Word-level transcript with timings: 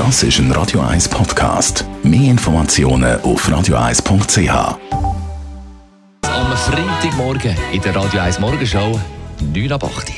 Das 0.00 0.22
ist 0.22 0.38
ein 0.38 0.50
Radio 0.52 0.80
1 0.80 1.10
Podcast. 1.10 1.84
Mehr 2.02 2.30
Informationen 2.30 3.20
auf 3.20 3.46
radio1.ch. 3.46 4.48
Am 6.22 6.56
Freitagmorgen 6.56 7.54
in 7.70 7.82
der 7.82 7.94
Radio 7.94 8.20
1 8.20 8.40
Morgenshow 8.40 8.98
9 9.52 9.72
ab 9.72 9.84
8 9.84 10.08
Uhr. 10.08 10.14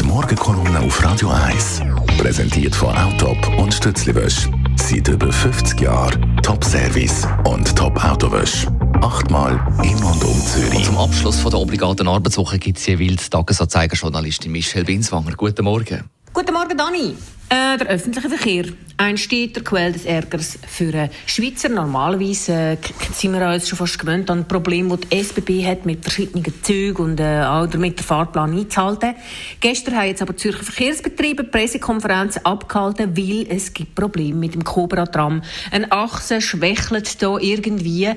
Die 0.00 0.02
Morgenkolumne 0.02 0.80
auf 0.80 1.04
Radio 1.04 1.28
1. 1.28 1.82
Präsentiert 2.16 2.74
von 2.74 2.96
Autop 2.96 3.36
und 3.58 3.74
Stützliwösch. 3.74 4.48
Seit 4.76 5.08
über 5.08 5.30
50 5.30 5.78
Jahren 5.78 6.40
Top-Service 6.42 7.28
und 7.44 7.76
Top-Autowösch. 7.76 8.66
Achtmal 9.02 9.60
in 9.82 9.96
und 9.96 10.24
um 10.24 10.30
Und 10.30 10.42
Zürich. 10.48 10.84
zum 10.86 10.96
Abschluss 10.96 11.36
von 11.38 11.50
der 11.50 11.60
obligaten 11.60 12.08
Arbeitswoche 12.08 12.58
gibt 12.58 12.78
es 12.78 12.86
jeweils 12.86 13.28
Tagesanzeiger-Journalistin 13.28 14.50
Michelle 14.50 14.86
Binswanger. 14.86 15.32
Guten 15.36 15.66
Morgen. 15.66 16.04
Guten 16.32 16.54
Morgen, 16.54 16.78
Dani. 16.78 17.14
Äh, 17.48 17.76
der 17.78 17.86
öffentliche 17.88 18.28
Verkehr. 18.28 18.64
Ein 18.98 19.18
steter 19.18 19.60
Quell 19.60 19.92
des 19.92 20.06
Ärgers 20.06 20.58
für 20.66 20.94
einen 20.94 21.10
Schweizer. 21.26 21.68
Normalerweise 21.68 22.52
äh, 22.52 22.76
sind 23.12 23.34
wir 23.34 23.46
uns 23.46 23.68
schon 23.68 23.76
fast 23.76 23.98
gewöhnt 23.98 24.30
an 24.30 24.48
Probleme, 24.48 24.96
die 24.96 25.06
die 25.08 25.18
SBB 25.18 25.66
hat 25.66 25.84
mit 25.84 26.02
verschiedenen 26.02 26.42
Zügen 26.62 27.02
und 27.02 27.20
äh, 27.20 27.42
auch 27.42 27.66
damit 27.66 27.98
den 27.98 28.04
Fahrplan 28.04 28.56
einzuhalten. 28.56 29.14
Gestern 29.60 29.96
haben 29.96 30.06
jetzt 30.06 30.22
aber 30.22 30.34
Zürcher 30.34 30.64
Verkehrsbetriebe 30.64 31.44
Pressekonferenz 31.44 32.38
abgehalten, 32.38 33.14
weil 33.14 33.46
es 33.50 33.74
gibt 33.74 33.94
Probleme 33.94 34.38
mit 34.38 34.54
dem 34.54 34.64
Cobra-Tram. 34.64 35.42
Eine 35.70 35.92
Achse 35.92 36.40
schwächelt 36.40 37.22
da 37.22 37.36
irgendwie 37.36 38.12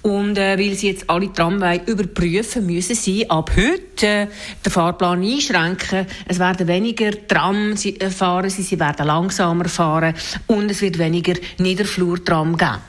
und 0.00 0.38
äh, 0.38 0.58
weil 0.58 0.74
sie 0.76 0.88
jetzt 0.88 1.10
alle 1.10 1.30
Tramway 1.30 1.82
überprüfen, 1.84 2.64
müssen 2.64 2.96
sie 2.96 3.28
ab 3.28 3.50
heute 3.54 4.06
äh, 4.06 4.26
den 4.64 4.72
Fahrplan 4.72 5.22
einschränken. 5.22 6.06
Es 6.26 6.38
werden 6.38 6.66
weniger 6.68 7.10
Tram 7.28 7.72
äh, 7.72 8.08
fahren, 8.08 8.48
sie 8.48 8.80
werden 8.80 9.06
langsamer 9.06 9.66
fahren 9.66 10.14
und 10.46 10.70
es 10.70 10.82
wird 10.82 10.98
weniger 10.98 11.34
Niederflurtram 11.58 12.56
geben. 12.56 12.80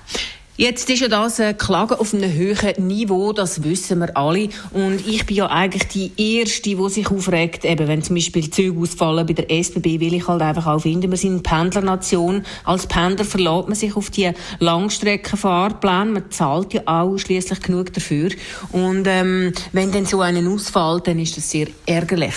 Jetzt 0.56 0.88
ist 0.92 1.00
ja 1.00 1.08
das 1.08 1.40
äh, 1.40 1.56
Klagen 1.56 1.96
auf 1.96 2.14
einem 2.14 2.32
hohen 2.32 2.86
Niveau, 2.86 3.34
das 3.34 3.64
wissen 3.64 4.02
wir 4.02 4.16
alle. 4.16 4.50
Und 4.72 5.06
ich 5.08 5.26
bin 5.26 5.38
ja 5.38 5.48
eigentlich 5.48 5.88
die 5.88 6.12
Erste, 6.16 6.62
die 6.62 6.90
sich 6.90 7.10
aufregt, 7.10 7.66
eben 7.66 7.88
wenn 7.88 8.04
zum 8.04 8.18
Beispiel 8.18 8.48
Züge 8.52 8.80
ausfallen 8.80 9.26
bei 9.26 9.34
der 9.34 9.50
SBB, 9.50 10.00
will 10.00 10.14
ich 10.14 10.28
halt 10.28 10.44
einfach 10.44 10.68
auch 10.68 10.82
finden, 10.82 11.10
wir 11.10 11.18
sind 11.18 11.42
Pendlernation. 11.42 12.46
Als 12.66 12.86
Pendler 12.86 13.26
verlässt 13.26 13.68
man 13.68 13.74
sich 13.74 13.96
auf 13.96 14.12
die 14.12 14.30
Langstreckenfahrpläne. 14.60 16.12
Man 16.12 16.30
zahlt 16.30 16.76
ja 16.76 16.84
auch 16.86 17.18
schließlich 17.18 17.60
genug 17.64 17.92
dafür. 17.92 18.30
Und 18.72 19.08
ähm, 19.08 19.54
wenn 19.72 19.92
dann 19.92 20.06
so 20.06 20.22
einen 20.22 20.48
ausfällt, 20.48 21.08
dann 21.08 21.18
ist 21.18 21.36
das 21.36 21.50
sehr 21.50 21.66
ärgerlich. 21.88 22.36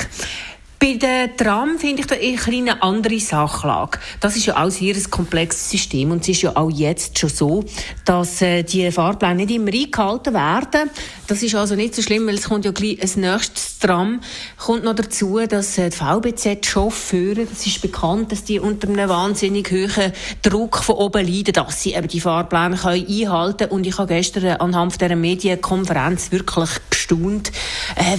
Bei 0.87 0.95
der 0.95 1.37
Tram 1.37 1.79
finde 1.81 2.03
ich 2.03 2.07
da 2.07 2.15
eine 2.15 2.81
andere 2.81 3.19
Sachlage. 3.19 3.99
Das 4.21 4.37
ist 4.37 4.47
ja 4.47 4.65
auch 4.65 4.71
sehr 4.71 4.95
ein 4.95 5.11
komplexes 5.11 5.69
System 5.69 6.13
und 6.13 6.23
es 6.23 6.29
ist 6.29 6.43
ja 6.43 6.55
auch 6.55 6.71
jetzt 6.71 7.19
schon 7.19 7.29
so, 7.29 7.65
dass 8.05 8.41
äh, 8.41 8.63
die 8.63 8.93
Fahrpläne 8.93 9.35
nicht 9.35 9.51
immer 9.51 9.73
eingehalten 9.73 10.33
werden. 10.33 10.89
Das 11.27 11.43
ist 11.43 11.57
also 11.57 11.75
nicht 11.75 11.93
so 11.93 12.03
schlimm, 12.03 12.29
weil 12.29 12.37
es 12.37 12.49
kommt 12.49 12.65
ja 12.65 12.71
gleich 12.71 13.03
ein 13.03 13.21
nächstes 13.21 13.81
Tram. 13.81 14.21
Kommt 14.59 14.85
noch 14.85 14.95
dazu, 14.95 15.41
dass 15.49 15.77
äh, 15.77 15.91
die 15.91 15.97
VBZ-Chauffeure, 15.97 17.47
das 17.47 17.67
ist 17.67 17.83
bekannt, 17.83 18.31
dass 18.31 18.45
die 18.45 18.61
unter 18.61 18.89
einem 18.89 19.09
wahnsinnig 19.09 19.69
hohen 19.73 20.13
Druck 20.43 20.77
von 20.85 20.95
oben 20.95 21.27
leiden, 21.27 21.53
dass 21.53 21.83
sie 21.83 21.95
eben 21.95 22.07
die 22.07 22.21
Fahrpläne 22.21 22.79
einhalten 22.85 23.57
können. 23.57 23.71
Und 23.73 23.89
ich 23.89 23.99
habe 23.99 24.15
gestern 24.15 24.45
äh, 24.45 24.57
anhand 24.61 25.01
dieser 25.01 25.17
Medienkonferenz 25.17 26.31
wirklich 26.31 26.71
gestaunt, 26.91 27.51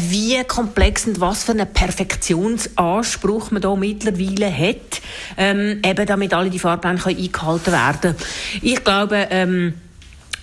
wie 0.10 0.44
komplex 0.44 1.08
und 1.08 1.20
was 1.20 1.44
für 1.44 1.52
einen 1.52 1.68
Perfektionsanspruch 1.68 3.52
man 3.52 3.62
da 3.62 3.76
mittlerweile 3.76 4.52
hat, 4.52 5.02
ähm, 5.38 5.82
eben 5.86 6.06
damit 6.06 6.34
alle 6.34 6.50
die 6.50 6.60
Fahrpläne 6.60 7.00
können 7.00 7.18
eingehalten 7.18 7.74
werden 7.74 8.16
Ich 8.62 8.84
glaube, 8.84 9.28
ähm, 9.30 9.74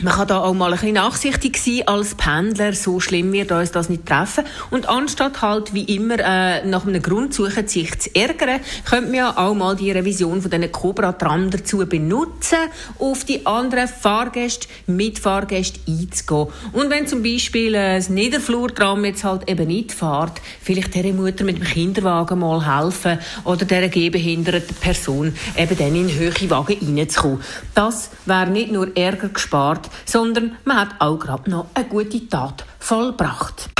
man 0.02 0.12
kann 0.12 0.28
da 0.28 0.40
auch 0.40 0.54
mal 0.54 0.72
ein 0.72 0.78
bisschen 0.78 0.94
nachsichtig 0.94 1.56
sein 1.56 1.86
als 1.86 2.14
Pendler. 2.16 2.72
So 2.72 2.98
schlimm 2.98 3.32
wird 3.32 3.52
uns 3.52 3.70
das 3.70 3.88
nicht 3.88 4.06
treffen. 4.06 4.44
Und 4.70 4.88
anstatt 4.88 5.40
halt 5.40 5.72
wie 5.72 5.84
immer 5.84 6.18
äh, 6.18 6.66
nach 6.66 6.86
einem 6.86 7.00
Grund 7.00 7.32
suchen, 7.32 7.68
sich 7.68 7.98
zu 7.98 8.14
ärgern, 8.14 8.60
könnte 8.84 9.06
man 9.06 9.14
ja 9.14 9.36
auch 9.36 9.54
mal 9.54 9.76
die 9.76 9.92
Revision 9.92 10.42
von 10.42 10.50
diesen 10.50 10.72
Cobra-Tram 10.72 11.50
dazu 11.50 11.78
benutzen, 11.86 12.58
auf 12.98 13.24
die 13.24 13.46
anderen 13.46 13.88
Fahrgäste, 13.88 14.66
Mitfahrgäste 14.86 15.80
einzugehen. 15.86 16.48
Und 16.72 16.90
wenn 16.90 17.06
zum 17.06 17.22
Beispiel 17.22 17.74
äh, 17.74 17.96
das 17.96 18.08
Niederflurtram 18.08 19.04
jetzt 19.04 19.24
halt 19.24 19.48
eben 19.48 19.68
nicht 19.68 19.92
fährt, 19.92 20.40
vielleicht 20.60 20.94
der 20.94 21.12
Mutter 21.12 21.44
mit 21.44 21.58
dem 21.58 21.64
Kinderwagen 21.64 22.40
mal 22.40 22.66
helfen 22.66 23.18
oder 23.44 23.64
der 23.64 23.88
gehbehinderten 23.88 24.76
Person 24.76 25.34
eben 25.56 25.78
dann 25.78 25.94
in 25.94 26.12
höhere 26.12 26.50
Wagen 26.50 26.78
reinzukommen. 26.80 27.40
Das 27.74 28.10
wäre 28.26 28.50
nicht 28.50 28.72
nur 28.72 28.96
Ärger 28.96 29.28
gespart, 29.28 29.83
sondern 30.04 30.56
man 30.64 30.78
hat 30.78 30.88
auch 30.98 31.18
gerade 31.18 31.50
noch 31.50 31.66
eine 31.74 31.86
gute 31.86 32.28
Tat 32.28 32.64
vollbracht. 32.78 33.70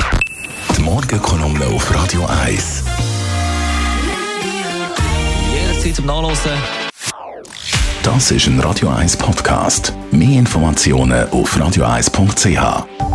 Die 0.77 0.81
Morgenkolumne 0.81 1.65
auf 1.67 1.93
Radio 1.93 2.25
1. 2.45 2.83
Jederzeit 5.51 5.95
zum 5.95 6.05
Nachlesen 6.05 6.51
Das 8.03 8.31
ist 8.31 8.47
ein 8.47 8.59
Radio 8.59 8.89
1 8.89 9.17
Podcast. 9.17 9.93
Mehr 10.11 10.39
Informationen 10.39 11.29
auf 11.29 11.55
radio1.ch. 11.57 13.14